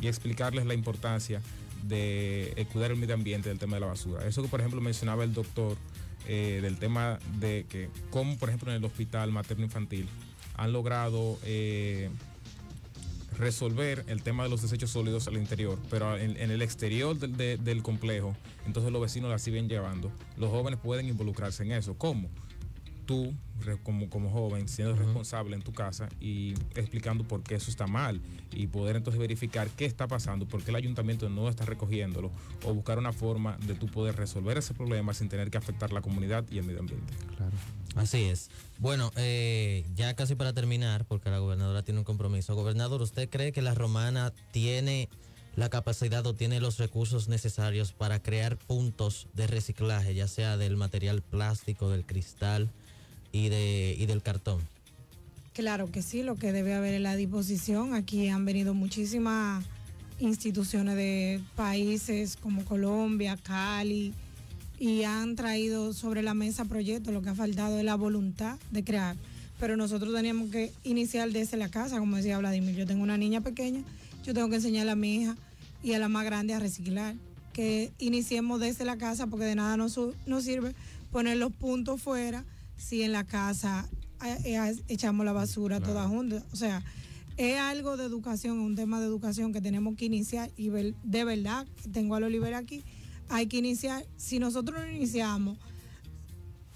y 0.00 0.06
explicarles 0.08 0.66
la 0.66 0.74
importancia 0.74 1.40
de 1.84 2.66
cuidar 2.72 2.90
el 2.92 2.96
medio 2.96 3.14
ambiente 3.14 3.48
del 3.48 3.58
tema 3.58 3.76
de 3.76 3.80
la 3.80 3.86
basura. 3.88 4.26
Eso 4.26 4.42
que, 4.42 4.48
por 4.48 4.60
ejemplo, 4.60 4.80
mencionaba 4.80 5.22
el 5.24 5.34
doctor 5.34 5.76
eh, 6.26 6.60
del 6.62 6.78
tema 6.78 7.18
de 7.38 7.66
que, 7.68 7.90
como 8.10 8.36
por 8.38 8.48
ejemplo 8.48 8.70
en 8.70 8.78
el 8.78 8.84
hospital 8.84 9.30
materno-infantil, 9.32 10.06
han 10.56 10.72
logrado 10.72 11.38
eh, 11.44 12.08
resolver 13.36 14.04
el 14.06 14.22
tema 14.22 14.44
de 14.44 14.48
los 14.48 14.62
desechos 14.62 14.90
sólidos 14.90 15.26
al 15.26 15.34
interior, 15.36 15.78
pero 15.90 16.16
en, 16.16 16.36
en 16.36 16.50
el 16.50 16.62
exterior 16.62 17.18
del, 17.18 17.36
de- 17.36 17.56
del 17.58 17.82
complejo, 17.82 18.36
entonces 18.64 18.92
los 18.92 19.02
vecinos 19.02 19.30
la 19.30 19.38
siguen 19.38 19.68
llevando. 19.68 20.10
Los 20.38 20.50
jóvenes 20.50 20.78
pueden 20.80 21.08
involucrarse 21.08 21.64
en 21.64 21.72
eso. 21.72 21.94
¿Cómo? 21.98 22.28
Tú, 23.06 23.34
re- 23.60 23.76
como, 23.82 24.08
como 24.08 24.30
joven, 24.30 24.66
siendo 24.66 24.96
responsable 24.96 25.54
en 25.56 25.62
tu 25.62 25.72
casa 25.72 26.08
y 26.20 26.54
explicando 26.74 27.22
por 27.24 27.42
qué 27.42 27.56
eso 27.56 27.70
está 27.70 27.86
mal 27.86 28.20
y 28.50 28.66
poder 28.66 28.96
entonces 28.96 29.20
verificar 29.20 29.68
qué 29.68 29.84
está 29.84 30.08
pasando, 30.08 30.46
por 30.46 30.62
qué 30.62 30.70
el 30.70 30.76
ayuntamiento 30.76 31.28
no 31.28 31.48
está 31.50 31.66
recogiéndolo 31.66 32.30
o 32.64 32.72
buscar 32.72 32.98
una 32.98 33.12
forma 33.12 33.58
de 33.66 33.74
tú 33.74 33.86
poder 33.88 34.16
resolver 34.16 34.56
ese 34.56 34.72
problema 34.72 35.12
sin 35.12 35.28
tener 35.28 35.50
que 35.50 35.58
afectar 35.58 35.92
la 35.92 36.00
comunidad 36.00 36.44
y 36.50 36.58
el 36.58 36.64
medio 36.64 36.80
ambiente. 36.80 37.12
Claro. 37.36 37.52
Así 37.96 38.24
es. 38.24 38.50
Bueno, 38.78 39.12
eh, 39.16 39.84
ya 39.94 40.14
casi 40.14 40.34
para 40.34 40.52
terminar, 40.52 41.04
porque 41.04 41.30
la 41.30 41.38
gobernadora 41.38 41.82
tiene 41.82 42.00
un 42.00 42.04
compromiso. 42.04 42.54
Gobernador, 42.54 43.02
¿usted 43.02 43.28
cree 43.28 43.52
que 43.52 43.60
la 43.62 43.74
romana 43.74 44.32
tiene 44.50 45.08
la 45.56 45.68
capacidad 45.68 46.26
o 46.26 46.34
tiene 46.34 46.58
los 46.58 46.78
recursos 46.78 47.28
necesarios 47.28 47.92
para 47.92 48.20
crear 48.20 48.56
puntos 48.56 49.28
de 49.34 49.46
reciclaje, 49.46 50.14
ya 50.14 50.26
sea 50.26 50.56
del 50.56 50.76
material 50.76 51.22
plástico, 51.22 51.90
del 51.90 52.04
cristal 52.04 52.70
y, 53.34 53.48
de, 53.48 54.04
del 54.06 54.22
cartón? 54.22 54.60
Claro 55.52 55.90
que 55.90 56.02
sí, 56.02 56.22
lo 56.22 56.36
que 56.36 56.52
debe 56.52 56.72
haber 56.72 56.94
es 56.94 57.00
la 57.00 57.16
disposición. 57.16 57.92
Aquí 57.92 58.28
han 58.28 58.44
venido 58.44 58.74
muchísimas 58.74 59.64
instituciones 60.20 60.94
de 60.94 61.40
países 61.56 62.36
como 62.36 62.64
Colombia, 62.64 63.36
Cali, 63.36 64.14
y 64.78 65.02
han 65.02 65.34
traído 65.34 65.92
sobre 65.92 66.22
la 66.22 66.34
mesa 66.34 66.64
proyectos. 66.64 67.12
Lo 67.12 67.22
que 67.22 67.30
ha 67.30 67.34
faltado 67.34 67.78
es 67.78 67.84
la 67.84 67.96
voluntad 67.96 68.56
de 68.70 68.84
crear. 68.84 69.16
Pero 69.58 69.76
nosotros 69.76 70.14
teníamos 70.14 70.50
que 70.50 70.72
iniciar 70.84 71.30
desde 71.30 71.56
la 71.56 71.68
casa, 71.68 71.98
como 71.98 72.16
decía 72.16 72.38
Vladimir. 72.38 72.76
Yo 72.76 72.86
tengo 72.86 73.02
una 73.02 73.18
niña 73.18 73.40
pequeña, 73.40 73.82
yo 74.24 74.32
tengo 74.32 74.48
que 74.48 74.56
enseñarle 74.56 74.92
a 74.92 74.96
mi 74.96 75.22
hija 75.22 75.36
y 75.82 75.92
a 75.94 75.98
la 75.98 76.08
más 76.08 76.24
grande 76.24 76.54
a 76.54 76.60
reciclar. 76.60 77.16
Que 77.52 77.92
iniciemos 77.98 78.60
desde 78.60 78.84
la 78.84 78.96
casa 78.96 79.26
porque 79.26 79.44
de 79.44 79.54
nada 79.56 79.76
nos, 79.76 79.98
nos 80.26 80.44
sirve 80.44 80.74
poner 81.12 81.36
los 81.36 81.52
puntos 81.52 82.02
fuera 82.02 82.44
si 82.76 83.02
en 83.02 83.12
la 83.12 83.24
casa 83.24 83.88
eh, 84.44 84.74
echamos 84.88 85.24
la 85.26 85.32
basura 85.32 85.80
todas 85.80 86.08
juntas. 86.08 86.44
O 86.52 86.56
sea, 86.56 86.82
es 87.36 87.58
algo 87.58 87.96
de 87.96 88.04
educación, 88.04 88.58
un 88.60 88.76
tema 88.76 89.00
de 89.00 89.06
educación 89.06 89.52
que 89.52 89.60
tenemos 89.60 89.96
que 89.96 90.04
iniciar 90.06 90.50
y 90.56 90.68
ver- 90.68 90.94
de 91.02 91.24
verdad, 91.24 91.66
tengo 91.92 92.14
al 92.14 92.24
Oliver 92.24 92.54
aquí, 92.54 92.82
hay 93.28 93.46
que 93.46 93.58
iniciar. 93.58 94.06
Si 94.16 94.38
nosotros 94.38 94.80
no 94.80 94.90
iniciamos 94.90 95.58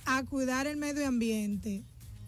a 0.05 0.25
cuidar 0.25 0.67
el 0.67 0.77
medio 0.77 1.07
ambiente, 1.07 1.85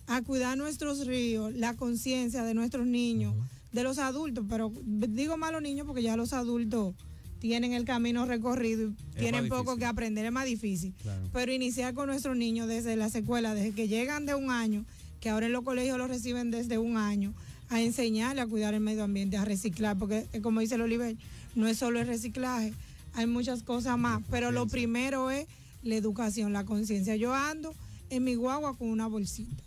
a 0.07 0.23
cuidar 0.23 0.57
nuestros 0.59 1.07
ríos, 1.07 1.55
la 1.55 1.75
conciencia 1.77 2.43
de 2.45 2.55
nuestros 2.55 2.87
niños, 2.87 3.35
de 3.73 3.83
los 3.85 3.99
adultos, 3.99 4.45
pero 4.49 4.73
digo 4.85 5.37
más 5.37 5.53
los 5.53 5.63
niños 5.63 5.87
porque 5.87 6.03
ya 6.03 6.17
los 6.17 6.33
adultos 6.33 6.95
tienen 7.41 7.73
el 7.73 7.85
camino 7.85 8.27
recorrido 8.27 8.91
y 8.91 9.19
tienen 9.19 9.49
poco 9.49 9.77
que 9.77 9.87
aprender, 9.87 10.25
es 10.27 10.33
más 10.33 10.45
difícil. 10.45 10.95
Claro. 11.03 11.29
Pero 11.33 11.53
iniciar 11.53 11.95
con 11.95 12.07
nuestros 12.07 12.37
niños 12.37 12.69
desde 12.69 12.95
las 12.97 13.15
escuelas, 13.15 13.57
desde 13.57 13.73
que 13.73 13.89
llegan 13.89 14.27
de 14.27 14.35
un 14.35 14.51
año, 14.51 14.85
que 15.21 15.31
ahora 15.31 15.47
en 15.47 15.53
los 15.53 15.65
colegios 15.65 15.99
los 15.99 16.09
reciben 16.09 16.51
desde 16.51 16.79
un 16.79 16.97
año, 16.97 17.35
a 17.69 17.81
enseñarle 17.81 18.43
a 18.43 18.47
cuidar 18.47 18.75
el 18.75 18.81
medio 18.81 19.05
ambiente, 19.05 19.37
a 19.37 19.45
reciclar, 19.45 19.97
porque 19.97 20.27
eh, 20.33 20.41
como 20.41 20.61
dice 20.61 20.75
el 20.75 20.83
Oliver, 20.83 21.17
no 21.55 21.67
es 21.67 21.79
solo 21.79 22.01
el 22.01 22.07
reciclaje, 22.07 22.73
hay 23.15 23.27
muchas 23.27 23.63
cosas 23.63 23.99
más, 23.99 24.23
pero 24.31 24.53
lo 24.53 24.67
primero 24.67 25.31
es 25.31 25.47
la 25.83 25.95
educación, 25.97 26.53
la 26.53 26.65
conciencia. 26.65 27.17
Yo 27.17 27.35
ando 27.35 27.75
en 28.11 28.25
mi 28.25 28.35
guagua 28.35 28.77
con 28.77 28.89
una 28.89 29.07
bolsita 29.07 29.63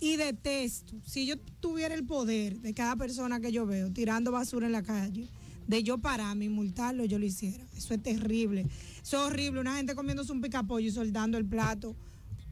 y 0.00 0.16
detesto, 0.16 0.94
si 1.04 1.26
yo 1.26 1.36
tuviera 1.60 1.94
el 1.94 2.04
poder 2.04 2.60
de 2.60 2.72
cada 2.72 2.96
persona 2.96 3.40
que 3.40 3.52
yo 3.52 3.66
veo 3.66 3.90
tirando 3.90 4.30
basura 4.30 4.66
en 4.66 4.72
la 4.72 4.82
calle, 4.82 5.28
de 5.68 5.82
yo 5.84 5.98
pararme 5.98 6.46
y 6.46 6.48
multarlo, 6.48 7.04
yo 7.04 7.18
lo 7.20 7.26
hiciera. 7.26 7.64
Eso 7.76 7.94
es 7.94 8.02
terrible. 8.02 8.62
Eso 9.02 9.18
es 9.18 9.30
horrible. 9.32 9.60
Una 9.60 9.76
gente 9.76 9.94
comiéndose 9.94 10.32
un 10.32 10.40
picapollo 10.40 10.88
y 10.88 10.90
soldando 10.90 11.38
el 11.38 11.44
plato 11.44 11.94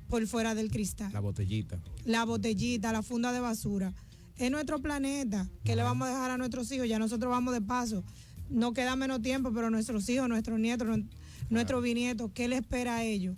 por 0.08 0.24
fuera 0.28 0.54
del 0.54 0.70
cristal. 0.70 1.12
La 1.12 1.18
botellita. 1.20 1.80
La 2.04 2.24
botellita, 2.24 2.92
la 2.92 3.02
funda 3.02 3.32
de 3.32 3.40
basura. 3.40 3.92
Es 4.36 4.50
nuestro 4.50 4.80
planeta. 4.80 5.48
¿Qué 5.64 5.74
le 5.74 5.82
vamos 5.82 6.06
a 6.06 6.10
dejar 6.12 6.30
a 6.30 6.38
nuestros 6.38 6.70
hijos? 6.70 6.86
Ya 6.88 6.98
nosotros 7.00 7.30
vamos 7.30 7.52
de 7.54 7.60
paso. 7.62 8.04
No 8.50 8.72
queda 8.72 8.94
menos 8.94 9.20
tiempo, 9.22 9.50
pero 9.52 9.70
nuestros 9.70 10.08
hijos, 10.08 10.28
nuestros 10.28 10.60
nietos, 10.60 10.86
nue- 10.86 11.08
nuestros 11.50 11.82
bisnietos, 11.82 12.30
¿qué 12.32 12.46
le 12.46 12.56
espera 12.56 12.96
a 12.96 13.04
ellos? 13.04 13.36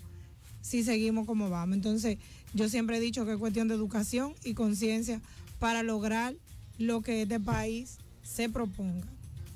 si 0.60 0.82
seguimos 0.82 1.24
como 1.24 1.48
vamos. 1.48 1.76
Entonces, 1.76 2.18
Yo 2.52 2.68
siempre 2.68 2.96
he 2.96 3.00
dicho 3.00 3.24
que 3.24 3.32
es 3.32 3.38
cuestión 3.38 3.68
de 3.68 3.74
educación 3.74 4.32
y 4.44 4.54
conciencia 4.54 5.20
para 5.58 5.82
lograr 5.82 6.34
lo 6.78 7.00
que 7.02 7.22
este 7.22 7.38
país 7.40 7.98
se 8.22 8.48
proponga. 8.48 9.06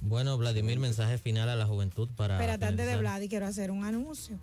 Bueno, 0.02 0.36
Vladimir, 0.36 0.78
mensaje 0.78 1.16
final 1.16 1.48
a 1.48 1.56
la 1.56 1.66
juventud 1.66 2.08
para. 2.16 2.34
Espérate, 2.34 2.64
antes 2.64 2.86
de 2.86 2.92
finalizar. 2.92 3.00
Vlad, 3.00 3.22
y 3.22 3.28
quiero 3.28 3.46
hacer 3.46 3.70
un 3.70 3.84
anuncio. 3.84 4.38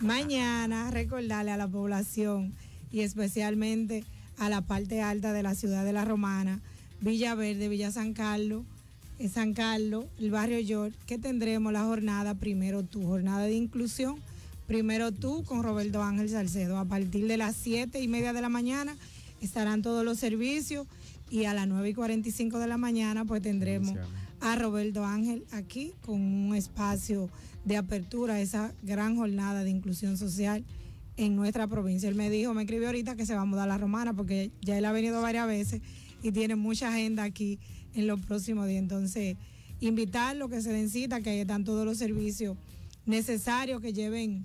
Mañana 0.00 0.90
recordarle 0.90 1.50
a 1.50 1.56
la 1.56 1.68
población 1.68 2.52
y 2.90 3.00
especialmente 3.00 4.04
a 4.38 4.48
la 4.48 4.62
parte 4.62 5.02
alta 5.02 5.32
de 5.32 5.42
la 5.42 5.54
ciudad 5.54 5.84
de 5.84 5.92
La 5.92 6.04
Romana, 6.04 6.60
Villa 7.00 7.34
Verde, 7.34 7.68
Villa 7.68 7.90
San 7.90 8.14
Carlos, 8.14 8.64
eh, 9.18 9.28
San 9.28 9.52
Carlos, 9.52 10.06
el 10.18 10.30
barrio 10.30 10.58
York, 10.60 10.94
que 11.06 11.18
tendremos 11.18 11.72
la 11.72 11.84
jornada 11.84 12.34
Primero 12.34 12.82
Tú, 12.82 13.04
jornada 13.04 13.44
de 13.44 13.54
inclusión, 13.54 14.16
Primero 14.66 15.12
Tú 15.12 15.44
con 15.44 15.62
Roberto 15.62 16.02
Ángel 16.02 16.30
Salcedo. 16.30 16.78
A 16.78 16.86
partir 16.86 17.26
de 17.26 17.36
las 17.36 17.54
7 17.56 18.00
y 18.00 18.08
media 18.08 18.32
de 18.32 18.40
la 18.40 18.48
mañana 18.48 18.96
estarán 19.42 19.82
todos 19.82 20.04
los 20.04 20.18
servicios 20.18 20.86
y 21.30 21.44
a 21.44 21.54
las 21.54 21.68
9 21.68 21.90
y 21.90 21.94
45 21.94 22.58
de 22.58 22.66
la 22.66 22.78
mañana 22.78 23.24
pues 23.24 23.42
tendremos 23.42 23.96
a 24.42 24.56
Roberto 24.56 25.04
Ángel 25.04 25.44
aquí 25.52 25.92
con 26.02 26.20
un 26.20 26.54
espacio 26.54 27.30
de 27.64 27.76
apertura 27.76 28.34
a 28.34 28.40
esa 28.40 28.74
gran 28.82 29.16
jornada 29.16 29.62
de 29.62 29.70
inclusión 29.70 30.18
social 30.18 30.64
en 31.16 31.36
nuestra 31.36 31.68
provincia. 31.68 32.08
Él 32.08 32.16
me 32.16 32.28
dijo, 32.28 32.52
me 32.52 32.62
escribió 32.62 32.88
ahorita 32.88 33.14
que 33.14 33.24
se 33.24 33.34
va 33.34 33.42
a 33.42 33.44
mudar 33.44 33.64
a 33.64 33.74
la 33.74 33.78
Romana 33.78 34.14
porque 34.14 34.50
ya 34.60 34.76
él 34.76 34.84
ha 34.84 34.92
venido 34.92 35.22
varias 35.22 35.46
veces 35.46 35.80
y 36.22 36.32
tiene 36.32 36.56
mucha 36.56 36.88
agenda 36.88 37.22
aquí 37.22 37.60
en 37.94 38.08
los 38.08 38.20
próximos 38.20 38.66
días. 38.66 38.82
Entonces, 38.82 39.36
invitarlo 39.80 40.48
que 40.48 40.60
se 40.60 40.72
den 40.72 40.90
cita, 40.90 41.20
que 41.20 41.30
ahí 41.30 41.38
están 41.38 41.64
todos 41.64 41.84
los 41.84 41.98
servicios 41.98 42.56
necesarios 43.06 43.80
que 43.80 43.92
lleven 43.92 44.44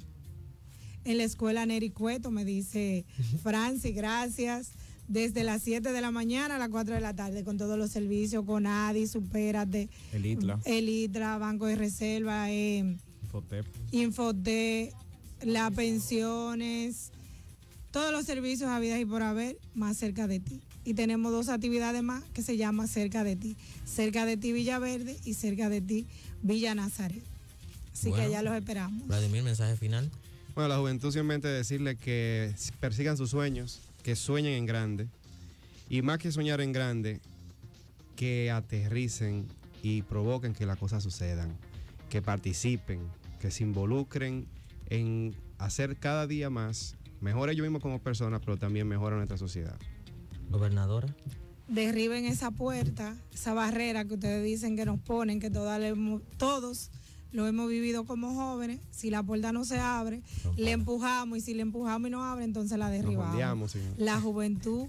en 1.05 1.17
la 1.17 1.23
escuela 1.23 1.65
Neri 1.65 1.89
Cueto, 1.89 2.29
me 2.31 2.45
dice 2.45 3.05
Franci, 3.41 3.93
gracias. 3.93 4.73
Desde 5.07 5.43
las 5.43 5.61
7 5.63 5.91
de 5.93 6.01
la 6.01 6.11
mañana 6.11 6.55
a 6.55 6.57
las 6.57 6.69
4 6.69 6.95
de 6.95 7.01
la 7.01 7.15
tarde, 7.15 7.43
con 7.43 7.57
todos 7.57 7.77
los 7.77 7.91
servicios, 7.91 8.43
con 8.45 8.67
ADI, 8.67 9.07
Supérate, 9.07 9.89
El 10.11 10.25
ITLA, 10.25 10.59
el 10.65 10.89
ITRA, 10.89 11.37
Banco 11.37 11.65
de 11.65 11.75
Reserva, 11.75 12.51
eh, 12.51 12.97
Infotep. 13.91 14.93
Las 15.43 15.71
pensiones, 15.71 17.11
todos 17.91 18.11
los 18.11 18.25
servicios 18.25 18.69
habidas 18.69 18.99
y 18.99 19.05
por 19.05 19.21
haber 19.21 19.57
más 19.75 19.95
cerca 19.97 20.27
de 20.27 20.39
ti. 20.39 20.61
Y 20.83 20.93
tenemos 20.95 21.31
dos 21.31 21.47
actividades 21.49 22.01
más 22.01 22.23
que 22.33 22.41
se 22.41 22.57
llama 22.57 22.87
Cerca 22.87 23.23
de 23.23 23.35
ti. 23.35 23.55
Cerca 23.85 24.25
de 24.25 24.35
ti 24.37 24.51
Villaverde 24.51 25.15
y 25.25 25.35
cerca 25.35 25.69
de 25.69 25.81
ti 25.81 26.07
Villa 26.41 26.73
Nazaret. 26.75 27.21
Así 27.93 28.09
Bueno. 28.09 28.15
que 28.23 28.27
allá 28.29 28.41
los 28.41 28.55
esperamos. 28.55 29.05
Vladimir, 29.07 29.43
mensaje 29.43 29.75
final. 29.75 30.09
Bueno, 30.55 30.69
la 30.69 30.77
juventud 30.79 31.11
simplemente 31.11 31.47
decirle 31.47 31.97
que 31.97 32.53
persigan 32.79 33.15
sus 33.17 33.29
sueños, 33.29 33.81
que 34.07 34.15
sueñen 34.15 34.53
en 34.53 34.65
grande. 34.65 35.09
Y 35.89 36.01
más 36.01 36.17
que 36.17 36.31
soñar 36.31 36.61
en 36.61 36.71
grande, 36.71 37.19
que 38.15 38.49
aterricen 38.51 39.45
y 39.83 40.01
provoquen 40.03 40.53
que 40.53 40.65
las 40.65 40.77
cosas 40.77 41.03
sucedan. 41.03 41.57
Que 42.09 42.21
participen, 42.21 43.01
que 43.41 43.51
se 43.51 43.65
involucren 43.65 44.47
en 44.89 45.35
hacer 45.57 45.97
cada 45.97 46.25
día 46.25 46.49
más, 46.49 46.95
mejor 47.19 47.49
ellos 47.49 47.63
mismos 47.63 47.81
como 47.81 47.99
personas, 47.99 48.39
pero 48.39 48.55
también 48.55 48.87
mejor 48.87 49.11
a 49.11 49.17
nuestra 49.17 49.37
sociedad. 49.37 49.77
Gobernadora. 50.49 51.13
Derriben 51.67 52.23
esa 52.23 52.51
puerta, 52.51 53.13
esa 53.33 53.53
barrera 53.53 54.05
que 54.05 54.13
ustedes 54.13 54.41
dicen 54.41 54.77
que 54.77 54.85
nos 54.85 55.01
ponen, 55.01 55.41
que 55.41 55.49
todos 55.49 56.91
lo 57.31 57.47
hemos 57.47 57.69
vivido 57.69 58.05
como 58.05 58.33
jóvenes. 58.33 58.79
Si 58.91 59.09
la 59.09 59.23
puerta 59.23 59.51
no 59.51 59.65
se 59.65 59.79
abre, 59.79 60.21
le 60.55 60.71
empujamos 60.71 61.37
y 61.37 61.41
si 61.41 61.53
le 61.53 61.61
empujamos 61.61 62.07
y 62.07 62.11
no 62.11 62.23
abre, 62.23 62.45
entonces 62.45 62.77
la 62.77 62.89
derribamos. 62.89 63.71
sí. 63.71 63.79
la 63.97 64.19
juventud 64.19 64.87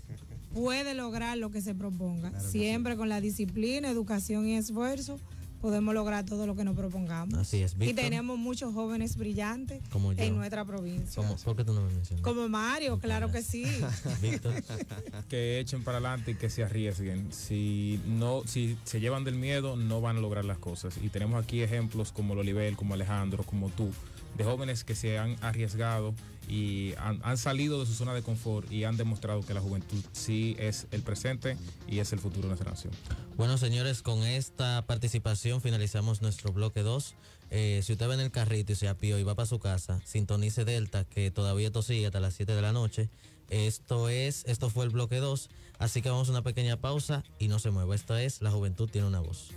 puede 0.55 0.94
lograr 0.94 1.37
lo 1.38 1.51
que 1.51 1.61
se 1.61 1.74
proponga. 1.74 2.38
Siempre 2.40 2.96
con 2.96 3.09
la 3.09 3.20
disciplina, 3.20 3.90
educación 3.90 4.46
y 4.48 4.57
esfuerzo 4.57 5.18
podemos 5.61 5.94
lograr 5.94 6.25
todo 6.25 6.47
lo 6.47 6.55
que 6.55 6.64
nos 6.64 6.77
propongamos. 6.77 7.35
Así 7.38 7.62
es, 7.62 7.75
Y 7.75 7.79
Víctor. 7.79 8.05
tenemos 8.05 8.38
muchos 8.38 8.73
jóvenes 8.75 9.16
brillantes 9.16 9.83
Como 9.90 10.12
en 10.12 10.37
nuestra 10.37 10.64
provincia. 10.64 11.23
¿Cómo- 11.23 11.37
¿Por 11.37 11.57
qué 11.57 11.64
tú 11.64 11.73
no 11.73 11.83
me 11.83 11.92
mencionas? 11.92 12.23
Como 12.23 12.49
Mario, 12.49 12.99
claro 12.99 13.31
que 13.33 13.42
sí. 13.42 13.64
Víctor. 14.23 14.55
que 15.29 15.61
echen 15.61 15.83
para 15.85 15.99
adelante 15.99 16.33
y 16.33 16.35
que 16.35 16.51
se 16.51 16.64
arriesguen. 16.64 17.33
Si 17.33 18.01
no, 18.07 18.42
si 18.47 18.77
se 18.85 19.01
llevan 19.01 19.25
del 19.25 19.35
miedo, 19.35 19.77
no 19.77 20.01
van 20.01 20.16
a 20.16 20.21
lograr 20.21 20.44
las 20.44 20.59
cosas. 20.59 20.97
Y 21.03 21.09
tenemos 21.09 21.42
aquí 21.42 21.62
ejemplos 21.62 22.12
como 22.12 22.35
Lolibel, 22.35 22.77
como 22.77 22.94
Alejandro, 22.94 23.42
como 23.44 23.68
tú, 23.71 23.90
de 24.36 24.44
jóvenes 24.44 24.84
que 24.84 24.94
se 24.94 25.18
han 25.18 25.36
arriesgado 25.42 26.14
y 26.48 26.94
han, 26.96 27.36
salido 27.36 27.80
de 27.80 27.86
su 27.86 27.92
zona 27.92 28.14
de 28.14 28.22
confort 28.22 28.70
y 28.72 28.84
han 28.84 28.96
demostrado 28.96 29.42
que 29.42 29.52
la 29.52 29.60
juventud 29.60 30.02
sí 30.12 30.56
es 30.58 30.86
el 30.90 31.02
presente 31.02 31.56
y 31.86 31.98
es 31.98 32.12
el 32.12 32.18
futuro 32.18 32.42
de 32.42 32.48
nuestra 32.48 32.70
nación. 32.70 32.92
Bueno, 33.36 33.58
señores, 33.58 34.02
con 34.02 34.22
esta 34.22 34.84
participación 34.86 35.60
finalizamos 35.60 36.22
nuestro 36.22 36.52
bloque 36.52 36.82
2. 36.82 37.14
Eh, 37.50 37.80
si 37.82 37.92
usted 37.92 38.08
va 38.08 38.14
en 38.14 38.20
el 38.20 38.30
carrito 38.30 38.72
y 38.72 38.76
se 38.76 38.88
apió 38.88 39.18
y 39.18 39.22
va 39.22 39.34
para 39.34 39.46
su 39.46 39.58
casa, 39.58 40.00
sintonice 40.04 40.64
Delta, 40.64 41.04
que 41.04 41.30
todavía 41.30 41.68
esto 41.68 41.80
hasta 41.80 42.20
las 42.20 42.34
7 42.34 42.54
de 42.54 42.62
la 42.62 42.72
noche. 42.72 43.10
Esto 43.50 44.10
es, 44.10 44.44
esto 44.46 44.68
fue 44.68 44.84
el 44.84 44.90
bloque 44.90 45.16
2, 45.16 45.48
así 45.78 46.02
que 46.02 46.10
vamos 46.10 46.28
a 46.28 46.32
una 46.32 46.42
pequeña 46.42 46.76
pausa 46.78 47.24
y 47.38 47.48
no 47.48 47.58
se 47.58 47.70
mueva. 47.70 47.94
Esta 47.94 48.22
es 48.22 48.42
La 48.42 48.50
Juventud 48.50 48.90
tiene 48.90 49.06
una 49.06 49.20
voz. 49.20 49.50